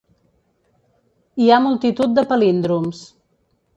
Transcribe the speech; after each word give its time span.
Hi 1.43 1.51
ha 1.51 1.59
multitud 1.67 2.17
de 2.21 2.25
palíndroms. 2.33 3.05